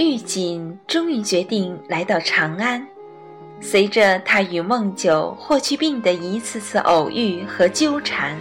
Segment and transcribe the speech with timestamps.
[0.00, 2.82] 玉锦终于决定来到长安。
[3.60, 8.34] 随着他与孟九、霍去病的一次次偶遇和纠缠，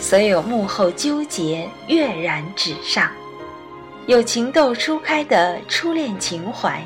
[0.00, 3.08] 所有幕后纠结跃然纸上。
[4.08, 6.82] 有情窦初开的初恋情怀，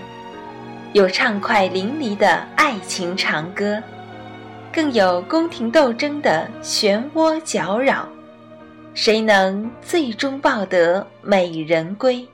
[0.92, 3.82] 有畅快淋漓的爱情长歌，
[4.70, 8.06] 更有宫廷斗争的漩涡搅扰。
[8.92, 12.28] 谁能最终抱得美人归？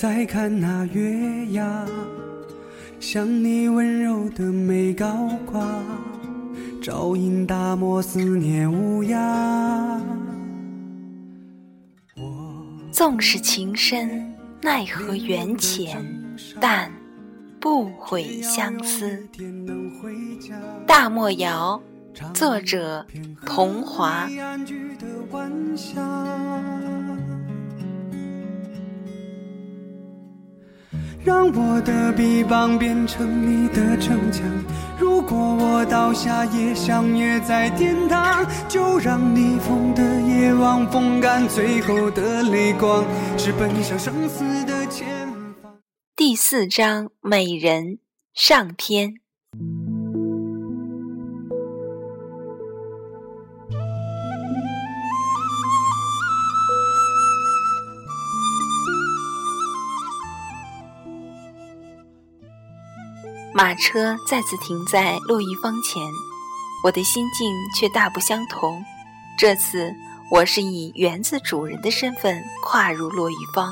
[0.00, 1.84] 再看那月牙，
[2.98, 5.62] 像你温柔的眉高挂，
[6.82, 10.00] 照映大漠思念无涯。
[12.90, 16.02] 纵使情深，奈何缘浅，
[16.58, 16.90] 但
[17.60, 19.22] 不悔相思。
[20.86, 21.78] 大漠谣，
[22.32, 23.04] 作者：
[23.44, 24.26] 桐华。
[31.22, 34.42] 让我的臂膀变成你的城墙。
[34.98, 38.46] 如果我倒下，也相约在天堂。
[38.68, 43.04] 就让逆风的夜望风干最后的泪光，
[43.36, 45.06] 直奔向生死的前
[45.62, 45.78] 方。
[46.16, 47.98] 第四章，美人
[48.32, 49.19] 上篇。
[63.62, 66.02] 马车再次停在落玉坊前，
[66.82, 68.82] 我的心境却大不相同。
[69.36, 69.94] 这次
[70.30, 73.70] 我是以园子主人的身份跨入落玉坊。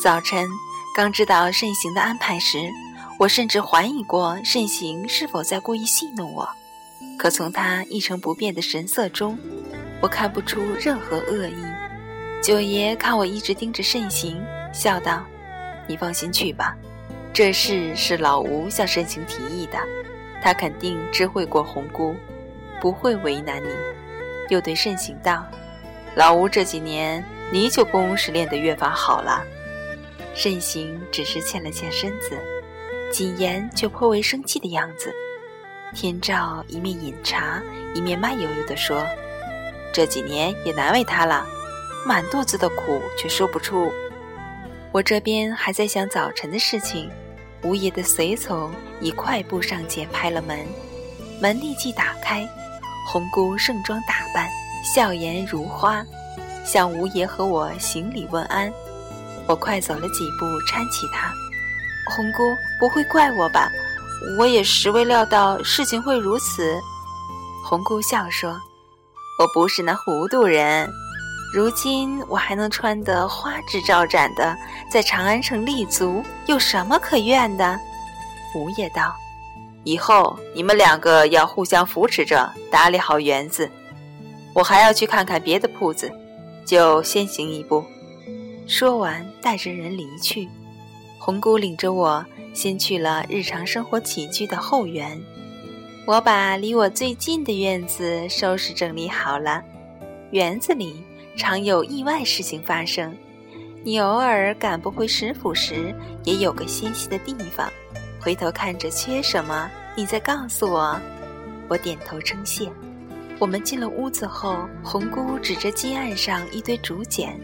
[0.00, 0.48] 早晨
[0.94, 2.70] 刚知道慎行的安排时，
[3.18, 6.48] 我甚至怀疑过慎行是否在故意戏弄我。
[7.18, 9.36] 可从他一成不变的神色中，
[10.00, 11.64] 我看不出任何恶意。
[12.40, 14.40] 九爷看我一直盯着慎行，
[14.72, 15.26] 笑道
[15.88, 16.76] ：“你放心去吧。”
[17.32, 19.78] 这事是老吴向慎行提议的，
[20.42, 22.14] 他肯定知会过红姑，
[22.80, 23.68] 不会为难你。
[24.48, 25.46] 又对慎行道
[26.16, 29.44] ：“老吴这几年泥鳅功是练得越发好了。”
[30.34, 32.36] 慎行只是欠了欠身子，
[33.12, 35.14] 谨言却颇为生气的样子。
[35.94, 37.62] 天照一面饮茶，
[37.94, 39.06] 一面慢悠悠地说
[39.94, 41.46] ：“这几年也难为他了，
[42.04, 43.90] 满肚子的苦却说不出。
[44.92, 47.08] 我这边还在想早晨的事情。”
[47.62, 50.66] 吴爷的随从已快步上前拍了门，
[51.40, 52.48] 门立即打开。
[53.06, 54.48] 红姑盛装打扮，
[54.82, 56.04] 笑颜如花，
[56.64, 58.72] 向吴爷和我行礼问安。
[59.46, 61.32] 我快走了几步，搀起她。
[62.14, 62.42] 红姑
[62.78, 63.70] 不会怪我吧？
[64.38, 66.78] 我也实未料到事情会如此。
[67.64, 68.50] 红姑笑说
[69.38, 70.88] ：“我不是那糊涂人。”
[71.52, 74.56] 如今我还能穿得花枝招展的，
[74.88, 77.78] 在长安城立足，有什么可怨的？
[78.54, 79.16] 吴爷道
[79.82, 83.68] ：“以后你们两个要互相扶持着打理好园子，
[84.54, 86.12] 我还要去看看别的铺子，
[86.64, 87.84] 就先行一步。”
[88.68, 90.48] 说完，带着人离去。
[91.18, 92.24] 红姑领着我
[92.54, 95.20] 先去了日常生活起居的后园，
[96.06, 99.60] 我把离我最近的院子收拾整理好了，
[100.30, 101.02] 园子里。
[101.36, 103.16] 常有意外事情发生，
[103.82, 105.94] 你偶尔赶不回石府时，
[106.24, 107.68] 也有个歇息的地方。
[108.20, 111.00] 回头看着缺什么，你再告诉我。
[111.68, 112.70] 我点头称谢。
[113.38, 117.40] 我们进了屋子后，红姑指着街岸上一堆竹简：“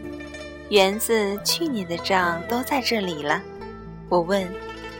[0.69, 3.41] 园子去年的账都在这里了。”
[4.09, 4.47] 我问：“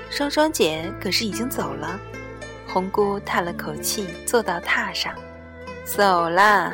[0.10, 2.00] 双双姐可是已经走了？”
[2.68, 5.14] 红姑叹了口气，坐到榻上
[5.86, 6.74] ：“走了，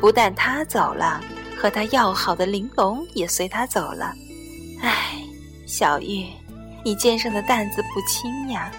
[0.00, 1.20] 不但她走了。”
[1.60, 4.14] 和他要好的玲珑也随他走了，
[4.80, 5.22] 唉，
[5.66, 6.26] 小玉，
[6.82, 8.72] 你肩上的担子不轻呀。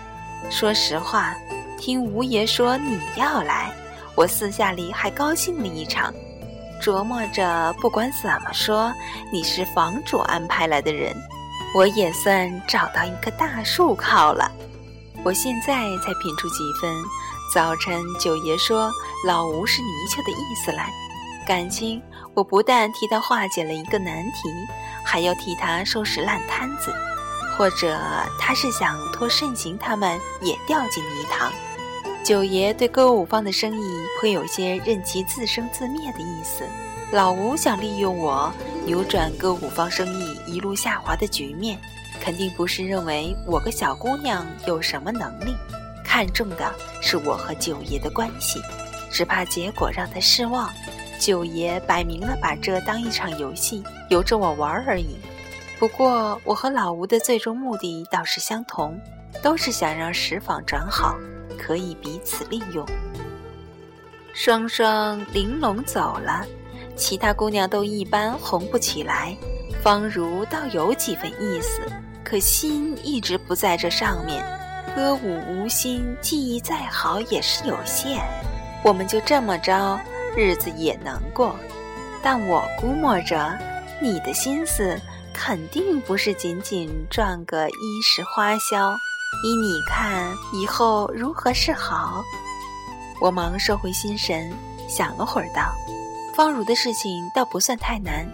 [0.49, 1.35] 说实话，
[1.77, 3.71] 听吴爷说你要来，
[4.15, 6.11] 我私下里还高兴了一场。
[6.81, 8.91] 琢磨着，不管怎么说，
[9.31, 11.15] 你是房主安排来的人，
[11.75, 14.51] 我也算找到一棵大树靠了。
[15.23, 16.91] 我现在才品出几分
[17.53, 18.91] 早晨九爷说
[19.27, 20.89] 老吴是泥鳅的意思来，
[21.45, 22.01] 感情
[22.33, 24.49] 我不但替他化解了一个难题，
[25.03, 26.93] 还要替他收拾烂摊子，
[27.57, 27.99] 或者
[28.39, 31.51] 他是想托慎行他们也掉进泥塘。
[32.23, 36.63] 九爷对歌舞坊的生意颇有些任其自生自灭的意思。
[37.11, 38.53] 老吴想利用我
[38.85, 41.77] 扭转歌舞坊生意一路下滑的局面，
[42.21, 45.53] 肯定不是认为我个小姑娘有什么能力，
[46.05, 48.61] 看重的是我和九爷的关系，
[49.11, 50.71] 只怕结果让他失望。
[51.21, 55.17] 九爷摆明了把这当一场游戏，由着我玩而已。
[55.77, 58.99] 不过我和老吴的最终目的倒是相同，
[59.43, 61.15] 都是想让石坊转好。
[61.59, 62.83] 可以彼此利用。
[64.33, 66.43] 双双、玲珑走了，
[66.95, 69.37] 其他姑娘都一般，红不起来。
[69.83, 71.81] 方如倒有几分意思，
[72.23, 74.43] 可心一直不在这上面。
[74.95, 78.25] 歌舞无心，技艺再好也是有限。
[78.83, 79.99] 我们就这么着，
[80.35, 81.55] 日子也能过。
[82.23, 83.57] 但我估摸着，
[84.01, 84.99] 你的心思
[85.33, 88.95] 肯定不是仅仅赚个衣食花销。
[89.43, 92.21] 依你看，以后如何是好？
[93.19, 94.51] 我忙收回心神，
[94.89, 95.73] 想了会儿，道
[96.35, 98.27] ：“方如的事情倒不算太难，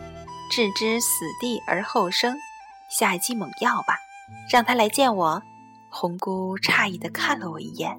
[0.49, 2.35] 置之死地而后生，
[2.89, 3.97] 下一剂猛药吧，
[4.51, 5.41] 让他来见我。”
[5.89, 7.97] 红姑诧异地看了我一眼，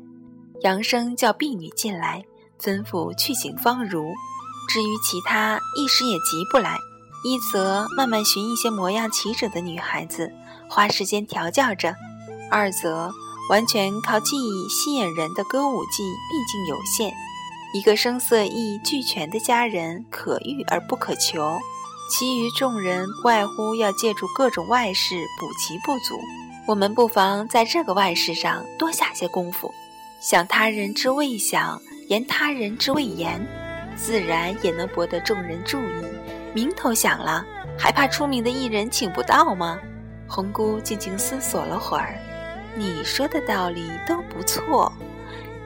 [0.63, 2.23] 扬声叫婢女进来，
[2.61, 4.13] 吩咐去请方如。
[4.69, 6.79] 至于其他，一时也急不来。
[7.25, 10.31] 一则慢慢寻一些模样齐整的女孩子，
[10.69, 11.95] 花时间调教着。
[12.51, 13.11] 二则，
[13.51, 17.13] 完全靠技艺吸引人的歌舞伎毕竟有限，
[17.75, 21.59] 一个声色艺俱全的佳人可遇而不可求，
[22.11, 26.21] 其余众人不外乎要借助各种外事补其不足。
[26.67, 29.75] 我们不妨在这个外事上多下些功夫，
[30.21, 33.39] 想他人之未想，言他人之未言，
[33.95, 36.05] 自然也能博得众人注意。
[36.55, 37.45] 名头响了，
[37.79, 39.79] 还怕出名的艺人请不到吗？
[40.27, 42.15] 红姑静静思索了会儿。
[42.75, 44.91] 你说的道理都不错，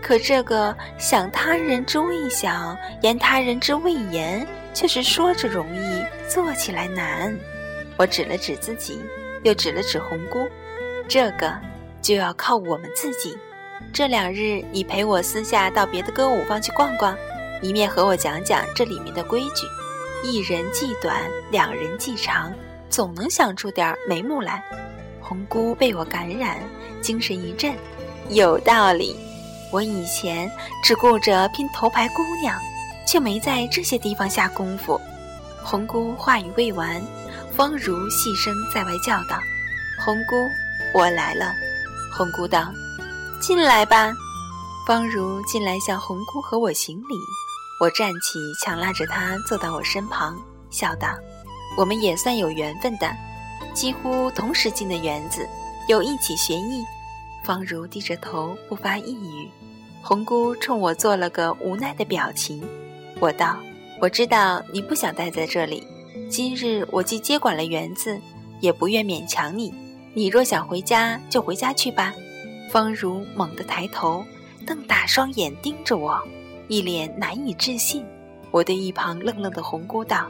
[0.03, 7.33] 可这个想他人之未想，言他人之未言，却是说着容易，做起来难。
[7.97, 9.01] 我指了指自己，
[9.45, 10.49] 又指了指红姑，
[11.07, 11.57] 这个
[12.01, 13.39] 就要靠我们自己。
[13.93, 17.15] 这两日你陪我私下到别的歌舞坊去逛逛，
[17.61, 19.67] 一面和我讲讲这里面的规矩。
[20.25, 22.51] 一人计短，两人计长，
[22.89, 24.65] 总能想出点眉目来。
[25.21, 26.57] 红姑被我感染。
[27.03, 27.75] 精神一振，
[28.29, 29.17] 有道理。
[29.73, 30.49] 我以前
[30.85, 32.57] 只顾着拼头牌姑娘，
[33.07, 34.99] 却没在这些地方下功夫。
[35.65, 37.03] 红姑话语未完，
[37.53, 39.37] 方如细声在外叫道
[40.03, 40.37] ：“红姑，
[40.95, 41.53] 我来了。”
[42.17, 42.73] 红姑道
[43.43, 44.15] ：“进来吧。”
[44.87, 47.15] 方如进来向红姑和我行礼，
[47.81, 50.41] 我站起，强拉着她坐到我身旁，
[50.71, 51.09] 笑道
[51.77, 53.15] ：“我们也算有缘分的，
[53.75, 55.47] 几乎同时进的园子。”
[55.89, 56.85] 有一起学艺，
[57.45, 59.51] 方如低着头不发一语。
[60.01, 62.63] 红姑冲我做了个无奈的表情。
[63.19, 63.57] 我道
[64.01, 65.85] ：“我知道你不想待在这里。
[66.31, 68.17] 今日我既接管了园子，
[68.61, 69.75] 也不愿勉强你。
[70.15, 72.15] 你若想回家，就回家去吧。”
[72.73, 74.25] 方如猛地抬头，
[74.67, 76.19] 瞪大双眼盯着我，
[76.69, 78.03] 一脸难以置信。
[78.51, 80.27] 我对一旁愣愣的红姑道：“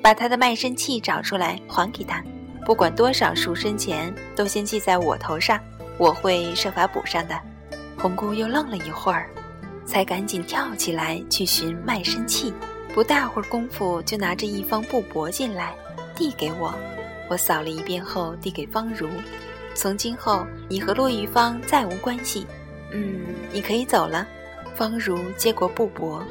[0.00, 2.22] 把他的卖身契找出来，还给他。”
[2.64, 5.58] 不管多少赎身钱，都先记在我头上，
[5.98, 7.36] 我会设法补上的。
[7.98, 9.28] 红姑又愣了一会儿，
[9.84, 12.54] 才赶紧跳起来去寻卖身契。
[12.94, 15.74] 不大会儿功夫，就拿着一方布帛进来，
[16.14, 16.72] 递给我。
[17.28, 19.08] 我扫了一遍后，递给方如。
[19.74, 22.46] 从今后，你和骆玉芳再无关系。
[22.92, 24.26] 嗯，你可以走了。
[24.74, 26.22] 方如接过布帛，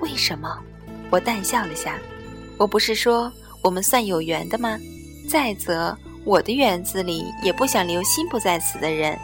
[0.00, 0.58] 为什么？
[1.10, 1.98] 我淡笑了下。
[2.56, 3.30] 我不是说
[3.62, 4.78] 我们算有缘的吗？
[5.28, 9.16] 再则，我的园子里也不想留心不在此的人。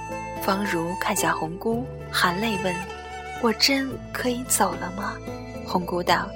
[0.43, 2.75] 方如看向红姑，含泪问
[3.43, 5.15] ：“我真可以走了吗？”
[5.65, 6.29] 红姑道：“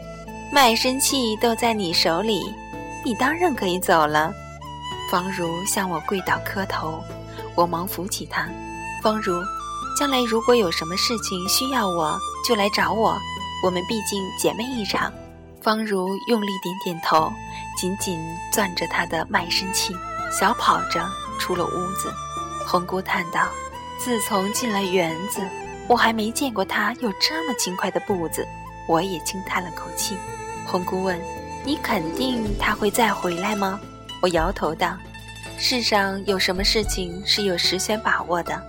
[0.52, 2.40] 卖身契都在你手里，
[3.04, 4.32] 你当然可以走了。”
[5.10, 7.02] 方如向我跪倒磕头，
[7.54, 8.48] 我忙扶起她。
[9.02, 9.42] 方如，
[9.98, 13.16] 将来如果有什么事情需要我，就来找我。
[13.62, 15.12] 我们毕竟姐妹一场。
[15.62, 17.32] 方如用力点点头。
[17.76, 18.18] 紧紧
[18.50, 19.94] 攥着他的卖身契，
[20.32, 21.06] 小跑着
[21.38, 22.10] 出了屋子。
[22.66, 23.48] 红姑叹道
[24.00, 25.42] ：“自从进了园子，
[25.86, 28.46] 我还没见过他有这么轻快的步子。”
[28.88, 30.16] 我也轻叹了口气。
[30.66, 31.20] 红姑问
[31.66, 33.78] ：“你肯定他会再回来吗？
[34.22, 34.96] 我摇头道
[35.58, 38.60] ：“世上有什么事情是有十全把握的？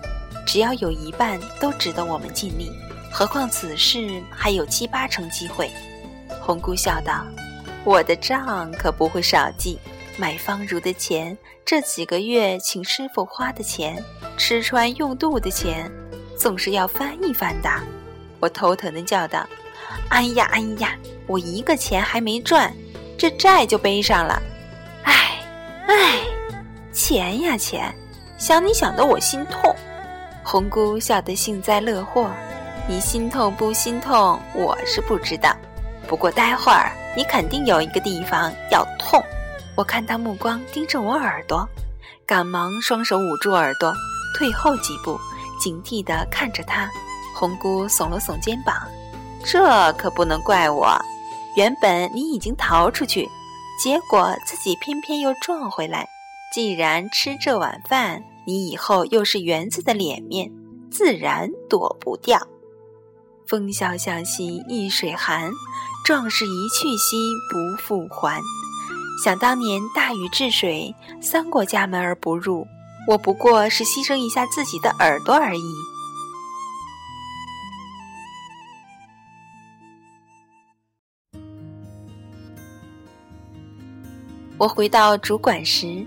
[0.46, 2.72] 只要有一半都值得我们尽力，
[3.12, 5.70] 何况此事还有七八成机会。”
[6.42, 7.26] 红姑笑道
[7.84, 9.78] ：“我的账可不会少记，
[10.18, 14.02] 买方如的钱，这几个月请师傅花的钱，
[14.38, 15.92] 吃穿用度的钱，
[16.38, 17.70] 总是要翻一番的。”
[18.40, 19.46] 我头疼的叫道
[20.10, 20.96] ：“哎呀哎呀，
[21.28, 22.74] 我一个钱还没赚，
[23.18, 24.42] 这债就背上了。
[27.08, 27.96] 钱呀钱，
[28.38, 29.74] 想你想得我心痛。”
[30.44, 32.30] 红姑笑得幸灾乐祸
[32.86, 35.56] ：“你心痛不心痛，我是不知道。
[36.06, 39.24] 不过待会儿你肯定有一个地方要痛。”
[39.74, 41.66] 我看他目光盯着我耳朵，
[42.26, 43.94] 赶忙双手捂住耳朵，
[44.38, 45.18] 退后几步，
[45.58, 46.90] 警惕地看着他。
[47.34, 48.76] 红姑耸了耸肩膀，
[49.46, 50.94] 这可不能怪我。
[51.56, 53.26] 原本你已经逃出去，
[53.82, 56.06] 结果自己偏偏又撞回来。
[56.58, 60.52] 既然吃这碗饭，你以后又是园子的脸面，
[60.90, 62.48] 自然躲不掉。
[63.46, 65.52] 风萧萧兮易水寒，
[66.04, 67.16] 壮士一去兮
[67.52, 68.42] 不复还。
[69.24, 72.66] 想当年大禹治水，三过家门而不入，
[73.08, 75.62] 我不过是牺牲一下自己的耳朵而已。
[84.58, 86.04] 我回到主管时，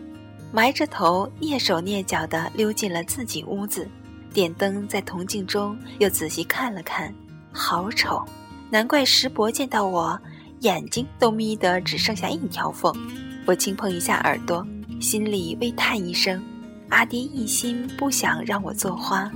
[0.53, 3.89] 埋着头，蹑手蹑脚地溜进了自己屋子，
[4.33, 7.15] 点灯在铜镜中又仔细看了看，
[7.53, 8.25] 好丑！
[8.69, 10.19] 难怪石伯见到我，
[10.61, 12.93] 眼睛都眯得只剩下一条缝。
[13.47, 14.67] 我轻碰一下耳朵，
[15.01, 16.43] 心里微叹一声：
[16.89, 19.31] 阿爹一心不想让我做花，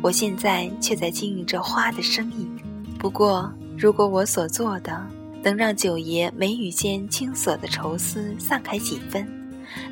[0.00, 2.48] 我现在却在经营着花的生意。
[2.98, 5.04] 不过，如果我所做的……
[5.44, 9.26] 能让九爷眉宇间青锁的愁思散开几分，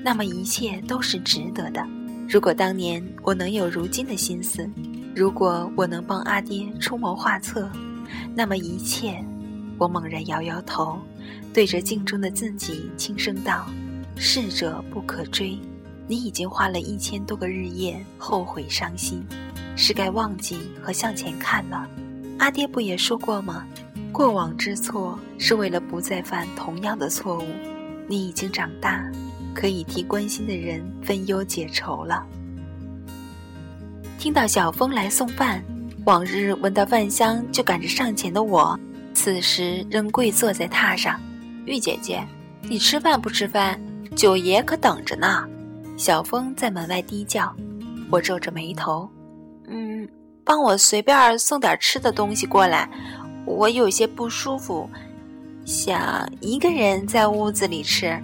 [0.02, 1.86] 那么一切都是值得的。
[2.28, 4.68] 如果当年我能有如今的心思，
[5.14, 7.70] 如果我能帮阿爹出谋划策，
[8.34, 9.24] 那么一切……
[9.78, 10.98] 我猛然摇摇头，
[11.54, 13.66] 对着镜中的自己轻声道
[14.14, 15.58] ：“逝者不可追，
[16.06, 19.24] 你已经花了一千多个日夜，后悔伤心，
[19.76, 21.88] 是该忘记和向前看了。
[22.38, 23.64] 阿爹不也说过吗？”
[24.12, 27.44] 过往之错是为了不再犯同样的错误。
[28.06, 29.10] 你已经长大，
[29.54, 32.24] 可以替关心的人分忧解愁了。
[34.18, 35.62] 听到小峰来送饭，
[36.04, 38.78] 往日闻到饭香就赶着上前的我，
[39.14, 41.18] 此时仍跪坐在榻上。
[41.64, 42.26] 玉姐姐，
[42.62, 43.80] 你吃饭不吃饭？
[44.16, 45.46] 九爷可等着呢。
[45.96, 47.54] 小峰在门外低叫。
[48.10, 49.08] 我皱着眉头，
[49.68, 50.08] 嗯，
[50.44, 52.90] 帮我随便送点吃的东西过来。
[53.46, 54.90] 我有些不舒服，
[55.64, 58.20] 想一个人在屋子里吃。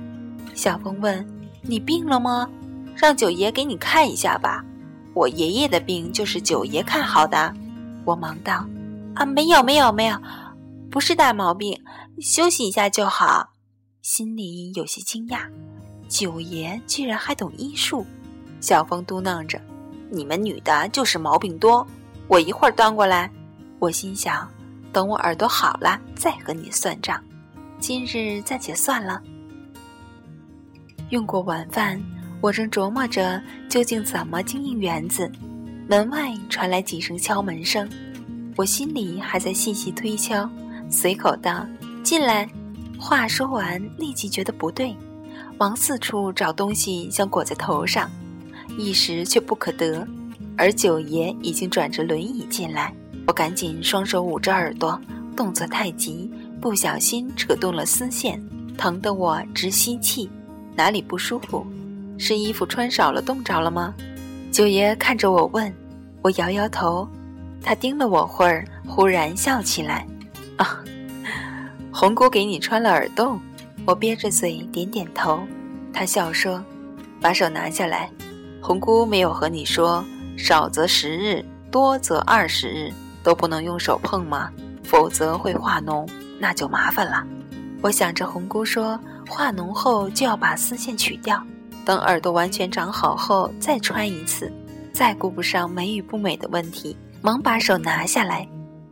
[0.57, 1.25] 小峰问
[1.63, 2.49] ：“你病了吗？
[2.97, 4.65] 让九爷给你看一下吧。
[5.15, 7.55] 我爷爷的病就是九爷看好的。”
[8.05, 8.67] 我忙道
[9.15, 10.19] ：“啊，没有，没有，没有，
[10.91, 11.79] 不是大毛病，
[12.21, 13.51] 休息一下就好。”
[14.01, 15.41] 心里有些惊讶，
[16.09, 18.07] 九爷居然还懂医术。
[18.61, 19.61] 小峰嘟囔着
[20.11, 21.87] ：“你们女的就是毛病多。”
[22.29, 23.31] 我一会儿端过来。
[23.79, 24.49] 我心想。
[24.93, 27.23] 等我耳朵好了再和你算账，
[27.79, 29.21] 今日暂且算了。
[31.11, 32.01] 用过晚饭，
[32.41, 35.31] 我正琢磨着究竟怎么经营园子，
[35.89, 37.89] 门外传来几声敲门声，
[38.57, 40.49] 我心里还在细细推敲，
[40.91, 41.65] 随口道
[42.03, 42.49] ：“进来。”
[42.99, 44.97] 话说完，立即觉得不对，
[45.59, 48.11] 忙四处找东西想裹在头上，
[48.79, 50.05] 一时却不可得，
[50.57, 52.93] 而九爷已经转着轮椅进来。
[53.27, 54.99] 我赶紧双手捂着耳朵，
[55.37, 58.43] 动作太急，不小心扯动了丝线，
[58.79, 60.29] 疼得我直吸气。
[60.77, 61.67] 哪里不舒服？
[62.19, 63.95] 是衣服穿少了冻着了吗？
[64.53, 65.73] 九爷看着我问，
[66.23, 67.09] 我摇摇头。
[67.63, 70.07] 他盯了我会儿，忽然笑起来
[70.57, 70.85] ：“啊，
[71.91, 73.41] 红姑给你穿了耳洞。”
[73.87, 75.41] 我憋着嘴点点头。
[75.93, 76.63] 他笑说
[77.21, 78.11] ：“把手拿下来。
[78.61, 80.05] 红姑没有和你说，
[80.37, 82.93] 少则十日，多则二十日。”
[83.23, 84.53] 都不能用手碰吗？
[84.85, 87.27] 否则会化脓，那就麻烦了。
[87.83, 88.97] 我想着红姑说
[89.29, 91.43] 化脓后就要把丝线取掉，
[91.85, 94.53] 等耳朵完全长好后再穿一次，
[94.93, 98.49] 再顾不上美与不美的问题，忙把手拿下来。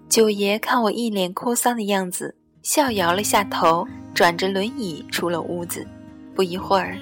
[0.08, 5.86] 九爷看我一脸哭丧的样子，笑摇了下头，转着轮椅出了屋子。
[6.34, 6.98] 不一会儿，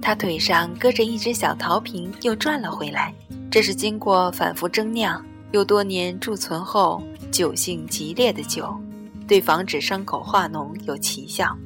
[0.00, 3.12] 他腿上搁着一只小陶瓶，又转了回来。
[3.50, 5.24] 这是经过反复蒸酿。
[5.52, 7.00] 又多年贮存后，
[7.30, 8.76] 酒性极烈的酒，
[9.28, 11.56] 对防止伤口化脓有奇效。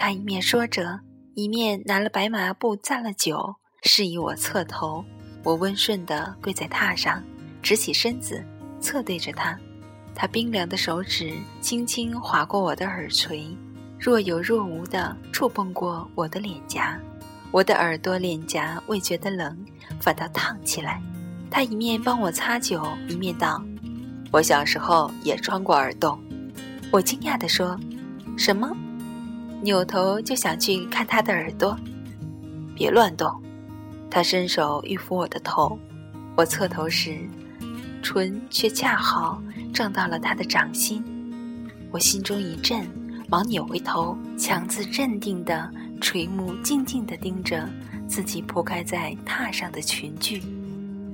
[0.00, 0.98] 他一面说着，
[1.34, 5.04] 一面拿了白麻布蘸了酒，示意我侧头。
[5.44, 7.22] 我温顺地跪在榻上，
[7.62, 8.42] 直起身子，
[8.80, 9.54] 侧对着他。
[10.14, 13.46] 他冰凉的手指轻轻划过我的耳垂，
[13.98, 16.98] 若有若无地触碰过我的脸颊。
[17.50, 19.54] 我的耳朵、脸颊未觉得冷，
[20.00, 21.02] 反倒烫起来。
[21.50, 23.62] 他一面帮我擦酒，一面道
[24.32, 26.18] ：“我小时候也穿过耳洞。”
[26.90, 27.78] 我惊讶地说
[28.38, 28.74] ：“什么？”
[29.62, 31.76] 扭头就想去看他的耳朵。
[32.74, 33.30] 别乱动！
[34.10, 35.78] 他伸手欲抚我的头，
[36.36, 37.18] 我侧头时，
[38.02, 39.40] 唇却恰好
[39.72, 41.04] 撞到了他的掌心。
[41.90, 42.88] 我心中一震，
[43.28, 47.68] 忙扭回头，强自镇定地垂目，静静地盯着
[48.08, 50.40] 自己铺开在榻上的裙裾。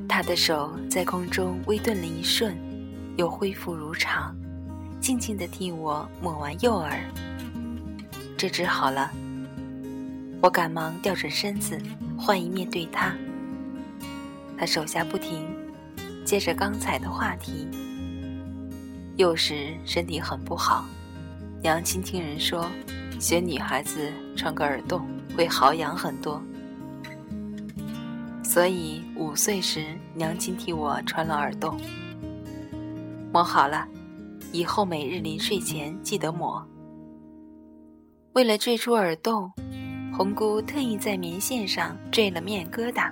[0.08, 2.56] 他的手在空中微顿了一瞬，
[3.16, 4.34] 又恢复如常，
[5.00, 6.98] 静静地替我抹完右耳。
[8.36, 9.10] 这只好了。
[10.42, 11.80] 我赶忙调转身子，
[12.18, 13.14] 换一面对他。
[14.58, 15.46] 他手下不停，
[16.24, 17.66] 接着刚才的话题。
[19.16, 20.84] 幼时身体很不好，
[21.62, 22.66] 娘亲听人说，
[23.18, 26.42] 学女孩子穿个耳洞会好养很多。
[28.44, 31.78] 所以五岁时，娘亲替我穿了耳洞。
[33.32, 33.88] 抹好了，
[34.52, 36.62] 以后每日临睡前记得抹。
[38.36, 39.50] 为了坠出耳洞，
[40.14, 43.10] 红姑特意在棉线上坠了面疙瘩。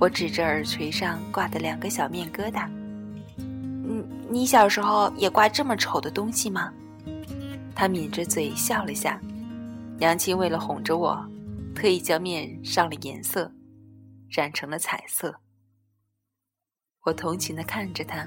[0.00, 2.68] 我指着耳垂上挂的两个小面疙瘩
[3.38, 6.72] ：“你你小时候也挂这么丑的东西吗？”
[7.72, 9.20] 她抿着嘴笑了下。
[9.96, 11.24] 娘亲为了哄着我，
[11.72, 13.48] 特意将面上了颜色。
[14.28, 15.32] 染成了彩色。
[17.04, 18.26] 我同情地看着他，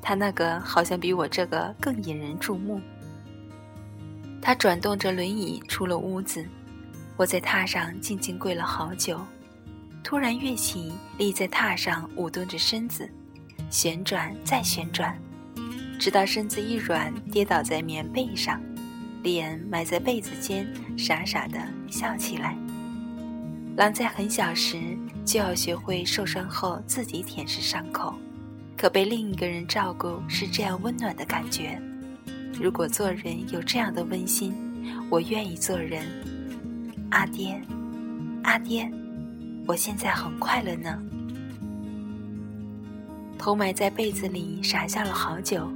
[0.00, 2.80] 他那个好像比我这个更引人注目。
[4.44, 6.44] 他转动着轮椅出了屋子，
[7.16, 9.18] 我在榻上静静跪了好久，
[10.02, 13.10] 突然跃起，立在榻上舞动着身子，
[13.70, 15.18] 旋转再旋转，
[15.98, 18.60] 直到身子一软，跌倒在棉被上，
[19.22, 21.58] 脸埋在被子间，傻傻地
[21.90, 22.54] 笑起来。
[23.78, 24.78] 狼在很小时
[25.24, 28.14] 就要学会受伤后自己舔舐伤口，
[28.76, 31.80] 可被另一个人照顾是这样温暖的感觉。
[32.60, 34.54] 如果做人有这样的温馨，
[35.10, 36.04] 我愿意做人。
[37.10, 37.60] 阿爹，
[38.42, 38.90] 阿爹，
[39.66, 40.98] 我现在很快乐呢。
[43.38, 45.70] 头埋在被子里傻笑了好久，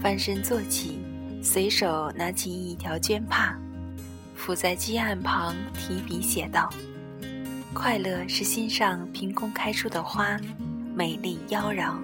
[0.00, 0.98] 翻身坐起，
[1.42, 3.54] 随手拿起一条绢帕，
[4.34, 6.70] 伏在鸡案旁提笔写道。
[7.74, 10.38] 快乐是心上凭空开出的花，
[10.94, 11.94] 美丽妖娆。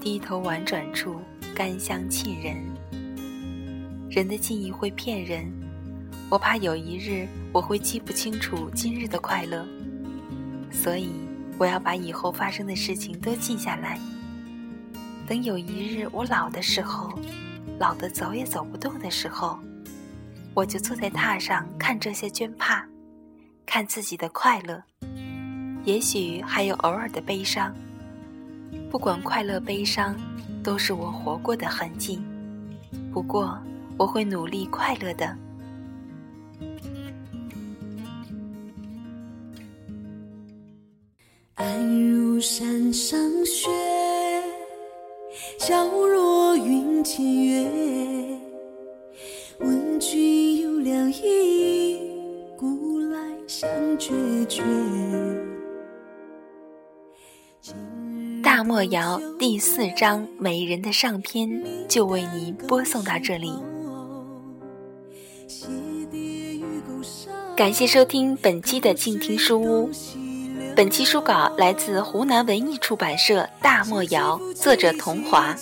[0.00, 1.20] 低头婉转处，
[1.54, 2.56] 甘香沁人。
[4.16, 5.44] 人的记忆会骗人，
[6.30, 9.62] 我怕有一日我会记不清楚今日的快乐，
[10.70, 11.10] 所以
[11.58, 14.00] 我要把以后发生的事情都记下来。
[15.26, 17.12] 等有一日我老的时候，
[17.78, 19.58] 老的走也走不动的时候，
[20.54, 22.88] 我就坐在榻上看这些绢帕。
[23.66, 24.82] 看自己的快乐，
[25.84, 27.74] 也许还有偶尔的悲伤。
[28.90, 30.16] 不管快乐悲伤，
[30.62, 32.18] 都是我活过的痕迹。
[33.12, 33.60] 不过，
[33.98, 35.36] 我会努力快乐的。
[41.54, 43.70] 爱如山上雪，
[45.58, 47.66] 皎若云间月。
[49.60, 51.98] 问君有两意，
[52.58, 53.66] 故来相
[53.98, 54.12] 决
[54.46, 54.62] 绝。
[58.42, 61.48] 大漠谣第四章《美人的上篇》
[61.88, 63.50] 就为您播送到这里，
[67.56, 69.90] 感谢收听本期的静听书屋。
[70.74, 75.54] 本期书稿来自湖南文艺出版社《大漠谣》，作者童华。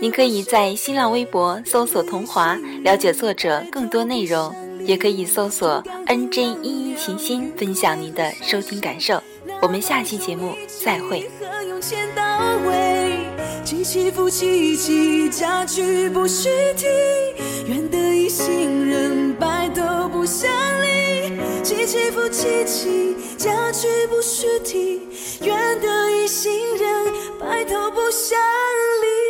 [0.00, 2.54] 您可以在新浪微博搜索“童华”
[2.84, 4.54] 了解作者更多内容。
[4.84, 9.22] 也可以搜索 “nj 一一琴心”，分享您的收听感受。
[9.60, 10.54] 我们下期节目
[10.84, 11.30] 再会。
[16.10, 17.31] 不许提，
[17.66, 20.50] 愿得一心人，白头不相
[20.82, 21.32] 离。
[21.62, 25.00] 七七复七七，家具不须啼，
[25.42, 28.38] 愿得一心人，白头不相
[29.02, 29.21] 离。